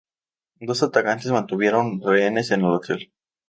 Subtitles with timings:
[0.59, 3.13] Dos atacantes mantuvieron rehenes en el hotel.